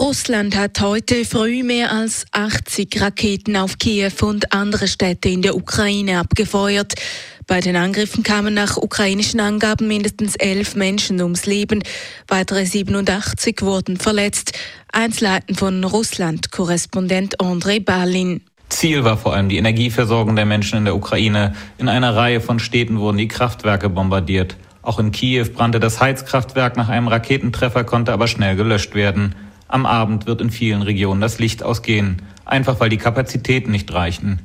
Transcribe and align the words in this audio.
Russland 0.00 0.56
hat 0.56 0.80
heute 0.80 1.24
früh 1.24 1.64
mehr 1.64 1.90
als 1.90 2.24
80 2.30 3.00
Raketen 3.00 3.56
auf 3.56 3.78
Kiew 3.78 4.12
und 4.22 4.52
andere 4.52 4.86
Städte 4.86 5.28
in 5.28 5.42
der 5.42 5.56
Ukraine 5.56 6.20
abgefeuert. 6.20 6.94
Bei 7.48 7.60
den 7.60 7.74
Angriffen 7.74 8.22
kamen 8.22 8.54
nach 8.54 8.76
ukrainischen 8.76 9.40
Angaben 9.40 9.88
mindestens 9.88 10.36
elf 10.36 10.76
Menschen 10.76 11.20
ums 11.20 11.46
Leben. 11.46 11.82
Weitere 12.28 12.64
87 12.64 13.62
wurden 13.62 13.96
verletzt. 13.96 14.52
Einzelheiten 14.92 15.56
von 15.56 15.82
Russland-Korrespondent 15.82 17.40
Andrei 17.40 17.80
Balin. 17.80 18.42
Ziel 18.68 19.02
war 19.02 19.16
vor 19.16 19.34
allem 19.34 19.48
die 19.48 19.56
Energieversorgung 19.56 20.36
der 20.36 20.46
Menschen 20.46 20.78
in 20.78 20.84
der 20.84 20.94
Ukraine. 20.94 21.56
In 21.76 21.88
einer 21.88 22.14
Reihe 22.14 22.40
von 22.40 22.60
Städten 22.60 23.00
wurden 23.00 23.18
die 23.18 23.28
Kraftwerke 23.28 23.88
bombardiert. 23.88 24.56
Auch 24.82 25.00
in 25.00 25.10
Kiew 25.10 25.46
brannte 25.52 25.80
das 25.80 26.00
Heizkraftwerk 26.00 26.76
nach 26.76 26.88
einem 26.88 27.08
Raketentreffer, 27.08 27.82
konnte 27.82 28.12
aber 28.12 28.28
schnell 28.28 28.54
gelöscht 28.54 28.94
werden. 28.94 29.34
Am 29.68 29.84
Abend 29.84 30.26
wird 30.26 30.40
in 30.40 30.50
vielen 30.50 30.80
Regionen 30.80 31.20
das 31.20 31.38
Licht 31.38 31.62
ausgehen, 31.62 32.22
einfach 32.46 32.80
weil 32.80 32.88
die 32.88 32.96
Kapazitäten 32.96 33.70
nicht 33.70 33.92
reichen. 33.92 34.40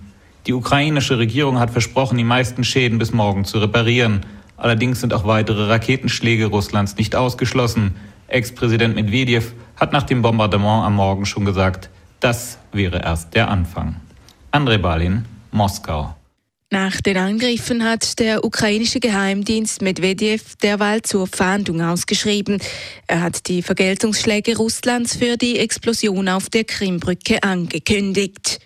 Die 0.45 0.53
ukrainische 0.53 1.17
Regierung 1.17 1.59
hat 1.59 1.71
versprochen, 1.71 2.17
die 2.17 2.25
meisten 2.25 2.65
Schäden 2.65 2.99
bis 2.99 3.13
morgen 3.13 3.45
zu 3.45 3.59
reparieren. 3.59 4.25
Allerdings 4.57 4.99
sind 4.99 5.13
auch 5.13 5.25
weitere 5.25 5.69
Raketenschläge 5.69 6.47
Russlands 6.47 6.97
nicht 6.97 7.15
ausgeschlossen. 7.15 7.95
Ex-Präsident 8.27 8.95
Medvedev 8.95 9.53
hat 9.77 9.93
nach 9.93 10.03
dem 10.03 10.21
Bombardement 10.21 10.85
am 10.85 10.95
Morgen 10.95 11.25
schon 11.25 11.45
gesagt, 11.45 11.89
das 12.19 12.57
wäre 12.73 13.01
erst 13.01 13.33
der 13.33 13.49
Anfang. 13.49 13.95
Andrei 14.51 14.77
Balin, 14.77 15.25
Moskau. 15.51 16.15
Nach 16.73 17.01
den 17.01 17.17
Angriffen 17.17 17.83
hat 17.83 18.17
der 18.17 18.43
ukrainische 18.43 18.99
Geheimdienst 18.99 19.83
Medvedev 19.83 20.55
derweil 20.55 21.03
zur 21.03 21.27
Fahndung 21.27 21.81
ausgeschrieben. 21.81 22.59
Er 23.05 23.21
hat 23.21 23.47
die 23.47 23.61
Vergeltungsschläge 23.61 24.57
Russlands 24.57 25.15
für 25.15 25.37
die 25.37 25.59
Explosion 25.59 26.27
auf 26.27 26.49
der 26.49 26.63
Krimbrücke 26.63 27.43
angekündigt. 27.43 28.59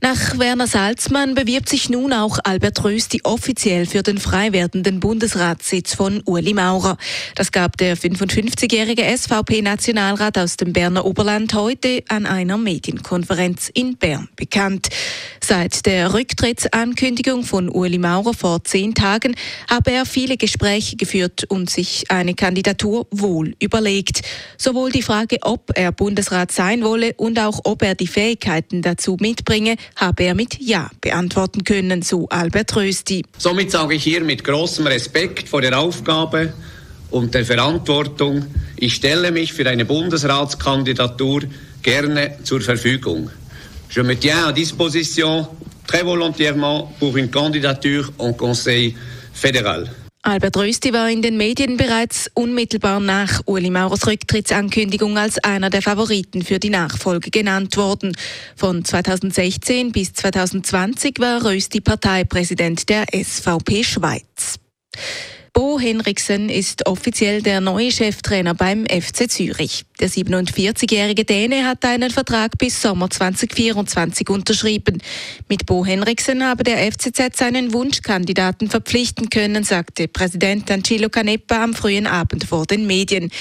Nach 0.00 0.38
Werner 0.38 0.68
Salzmann 0.68 1.34
bewirbt 1.34 1.68
sich 1.68 1.90
nun 1.90 2.12
auch 2.12 2.38
Albert 2.44 2.84
Rösti 2.84 3.20
offiziell 3.24 3.84
für 3.84 4.04
den 4.04 4.18
frei 4.18 4.52
werdenden 4.52 5.00
Bundesratssitz 5.00 5.96
von 5.96 6.22
Uli 6.24 6.54
Maurer. 6.54 6.96
Das 7.34 7.50
gab 7.50 7.76
der 7.78 7.96
55-jährige 7.96 9.02
SVP-Nationalrat 9.02 10.38
aus 10.38 10.56
dem 10.56 10.72
Berner 10.72 11.04
Oberland 11.04 11.52
heute 11.52 12.04
an 12.08 12.26
einer 12.26 12.58
Medienkonferenz 12.58 13.70
in 13.74 13.96
Bern 13.96 14.28
bekannt. 14.36 14.86
Seit 15.42 15.84
der 15.84 16.14
Rücktrittsankündigung 16.14 17.42
von 17.42 17.68
Uli 17.68 17.98
Maurer 17.98 18.34
vor 18.34 18.62
zehn 18.62 18.94
Tagen 18.94 19.34
habe 19.68 19.90
er 19.90 20.06
viele 20.06 20.36
Gespräche 20.36 20.94
geführt 20.94 21.44
und 21.48 21.70
sich 21.70 22.08
eine 22.08 22.34
Kandidatur 22.34 23.08
wohl 23.10 23.56
überlegt. 23.58 24.22
Sowohl 24.58 24.92
die 24.92 25.02
Frage, 25.02 25.38
ob 25.42 25.72
er 25.74 25.90
Bundesrat 25.90 26.52
sein 26.52 26.84
wolle 26.84 27.14
und 27.14 27.40
auch 27.40 27.60
ob 27.64 27.82
er 27.82 27.96
die 27.96 28.06
Fähigkeiten 28.06 28.82
dazu 28.82 29.16
mitbringe, 29.18 29.76
habe 29.96 30.24
er 30.24 30.34
mit 30.34 30.58
Ja 30.60 30.90
beantworten 31.00 31.64
können, 31.64 32.02
so 32.02 32.28
Albert 32.28 32.74
Rösti. 32.76 33.24
Somit 33.36 33.70
sage 33.70 33.94
ich 33.94 34.04
hier 34.04 34.22
mit 34.22 34.44
großem 34.44 34.86
Respekt 34.86 35.48
vor 35.48 35.60
der 35.60 35.78
Aufgabe 35.78 36.52
und 37.10 37.34
der 37.34 37.44
Verantwortung, 37.44 38.46
ich 38.76 38.94
stelle 38.94 39.30
mich 39.32 39.52
für 39.52 39.68
eine 39.68 39.84
Bundesratskandidatur 39.84 41.42
gerne 41.82 42.38
zur 42.44 42.60
Verfügung. 42.60 43.30
Je 43.90 44.02
me 44.02 44.16
tiens 44.16 44.46
à 44.46 44.52
disposition 44.52 45.48
très 45.86 46.02
volontairement 46.02 46.92
pour 46.98 47.16
une 47.16 47.30
candidature 47.30 48.12
au 48.18 48.32
Conseil 48.34 48.94
fédéral. 49.32 49.88
Albert 50.28 50.58
Rösti 50.58 50.92
war 50.92 51.08
in 51.08 51.22
den 51.22 51.38
Medien 51.38 51.78
bereits 51.78 52.30
unmittelbar 52.34 53.00
nach 53.00 53.40
Uli 53.46 53.70
Maurers 53.70 54.06
Rücktrittsankündigung 54.06 55.16
als 55.16 55.42
einer 55.42 55.70
der 55.70 55.80
Favoriten 55.80 56.42
für 56.42 56.58
die 56.58 56.68
Nachfolge 56.68 57.30
genannt 57.30 57.78
worden. 57.78 58.14
Von 58.54 58.84
2016 58.84 59.90
bis 59.90 60.12
2020 60.12 61.14
war 61.18 61.46
Rösti 61.46 61.80
Parteipräsident 61.80 62.90
der 62.90 63.06
SVP 63.10 63.82
Schweiz. 63.82 64.58
Bo 65.58 65.80
Henriksen 65.80 66.50
ist 66.50 66.86
offiziell 66.86 67.42
der 67.42 67.60
neue 67.60 67.90
Cheftrainer 67.90 68.54
beim 68.54 68.86
FC 68.86 69.28
Zürich. 69.28 69.84
Der 69.98 70.08
47-jährige 70.08 71.24
Däne 71.24 71.64
hat 71.64 71.84
einen 71.84 72.12
Vertrag 72.12 72.56
bis 72.58 72.80
Sommer 72.80 73.10
2024 73.10 74.30
unterschrieben. 74.30 75.02
Mit 75.48 75.66
Bo 75.66 75.84
Henriksen 75.84 76.44
habe 76.44 76.62
der 76.62 76.78
FCZ 76.92 77.36
seinen 77.36 77.72
Wunschkandidaten 77.72 78.70
verpflichten 78.70 79.30
können, 79.30 79.64
sagte 79.64 80.06
Präsident 80.06 80.70
Angelo 80.70 81.08
Canepa 81.08 81.64
am 81.64 81.74
frühen 81.74 82.06
Abend 82.06 82.44
vor 82.44 82.64
den 82.64 82.86
Medien. 82.86 83.32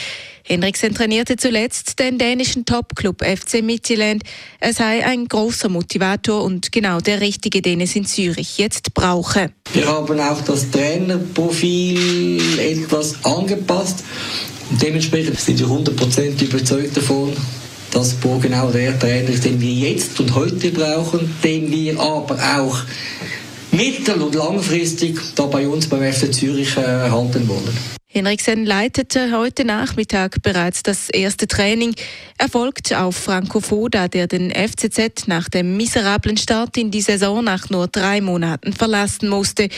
Henriksen 0.48 0.94
trainierte 0.94 1.36
zuletzt 1.36 2.00
den 2.00 2.18
dänischen 2.18 2.64
Topclub 2.64 3.22
FC 3.22 3.62
Midtjylland. 3.62 4.24
Er 4.62 4.72
sei 4.72 5.06
ein 5.06 5.28
großer 5.28 5.68
Motivator 5.68 6.42
und 6.42 6.72
genau 6.72 7.02
der 7.02 7.20
richtige, 7.20 7.62
den 7.62 7.82
es 7.82 7.98
in 7.98 8.06
Zürich 8.06 8.58
jetzt 8.58 8.94
brauche. 8.94 9.52
Wir 9.74 9.88
haben 9.88 10.18
auch 10.22 10.42
das 10.42 10.72
Trainerprofil 10.72 12.40
etwas 12.60 13.26
angepasst. 13.26 14.06
Dementsprechend 14.82 15.38
sind 15.38 15.60
wir 15.60 15.68
100% 15.68 16.42
überzeugt 16.42 16.96
davon, 16.96 17.34
dass 17.92 18.14
Bo 18.14 18.38
genau 18.38 18.72
der 18.72 18.98
Trainer 18.98 19.30
ist, 19.30 19.44
den 19.44 19.60
wir 19.60 19.92
jetzt 19.92 20.18
und 20.22 20.34
heute 20.34 20.72
brauchen, 20.72 21.36
den 21.44 21.70
wir 21.70 22.00
aber 22.00 22.40
auch 22.58 22.78
mittel- 23.72 24.22
und 24.22 24.34
langfristig 24.34 25.20
da 25.36 25.46
bei 25.46 25.68
uns 25.68 25.88
beim 25.88 26.10
FC 26.10 26.34
Zürich 26.34 26.78
äh, 26.78 27.10
halten 27.10 27.50
wollen. 27.50 27.97
Henriksen 28.18 28.66
leitete 28.66 29.32
heute 29.32 29.64
Nachmittag 29.64 30.42
bereits 30.42 30.82
das 30.82 31.12
erste 31.12 31.48
Training. 31.48 31.94
Er 32.40 32.50
folgt 32.50 32.92
auf 32.92 33.16
Franco 33.16 33.60
Foda, 33.60 34.08
der 34.08 34.26
den 34.26 34.50
FCZ 34.50 35.28
nach 35.28 35.50
dem 35.50 35.78
miserablen 35.78 36.36
Start 36.36 36.78
in 36.78 36.90
die 36.90 37.02
Saison 37.02 37.44
nach 37.44 37.70
nur 37.70 37.88
drei 37.88 38.22
Monaten 38.22 38.74
verlassen 38.74 39.30
musste. 39.30 39.70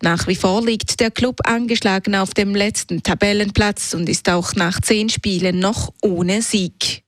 Nach 0.00 0.28
wie 0.28 0.36
vor 0.36 0.64
liegt 0.64 1.00
der 1.00 1.10
Club 1.10 1.40
angeschlagen 1.42 2.14
auf 2.14 2.34
dem 2.34 2.54
letzten 2.54 3.02
Tabellenplatz 3.02 3.94
und 3.94 4.08
ist 4.08 4.28
auch 4.28 4.54
nach 4.54 4.80
zehn 4.80 5.08
Spielen 5.08 5.58
noch 5.58 5.92
ohne 6.00 6.40
Sieg. 6.40 7.02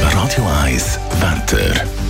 Radio 0.00 0.46
1 0.64 0.98
Wetter. 1.20 2.03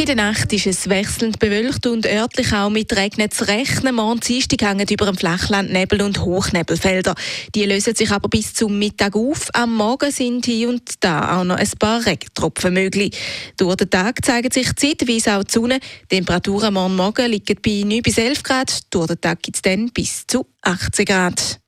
In 0.00 0.06
der 0.06 0.16
Nacht 0.16 0.50
ist 0.54 0.66
es 0.66 0.88
wechselnd 0.88 1.38
bewölkt 1.40 1.86
und 1.86 2.06
örtlich 2.06 2.54
auch 2.54 2.70
mit 2.70 2.96
Regen 2.96 3.30
zu 3.30 3.46
rechnen. 3.46 3.96
Morgen 3.96 4.18
Dienstag 4.20 4.62
hängen 4.62 4.86
über 4.88 5.04
dem 5.04 5.14
Flachland 5.14 5.70
Nebel 5.70 6.00
und 6.00 6.22
Hochnebelfelder. 6.22 7.14
Die 7.54 7.66
lösen 7.66 7.94
sich 7.94 8.10
aber 8.10 8.30
bis 8.30 8.54
zum 8.54 8.78
Mittag 8.78 9.14
auf. 9.14 9.48
Am 9.52 9.76
Morgen 9.76 10.10
sind 10.10 10.46
hier 10.46 10.70
und 10.70 10.94
da 11.00 11.36
auch 11.38 11.44
noch 11.44 11.58
ein 11.58 11.68
paar 11.78 12.06
Regentropfen 12.06 12.72
möglich. 12.72 13.14
Durch 13.58 13.76
den 13.76 13.90
Tag 13.90 14.24
zeigt 14.24 14.54
sich 14.54 14.74
zeitweise 14.74 15.36
auch 15.36 15.44
die 15.44 15.52
Sonne. 15.52 15.80
Die 16.10 16.16
Temperaturen 16.16 16.72
morgen 16.72 16.96
Morgen 16.96 17.30
liegen 17.30 17.58
bei 17.62 17.82
9 17.84 18.00
bis 18.00 18.16
11 18.16 18.42
Grad. 18.42 18.80
Durch 18.88 19.08
den 19.08 19.20
Tag 19.20 19.42
gibt 19.42 19.56
es 19.56 19.62
dann 19.62 19.90
bis 19.90 20.26
zu 20.26 20.46
18 20.62 21.04
Grad. 21.04 21.60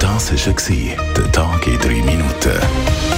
Das 0.00 0.32
war 0.32 1.14
der 1.14 1.30
Tag 1.32 1.66
in 1.68 1.78
drei 1.78 2.02
Minuten. 2.02 3.17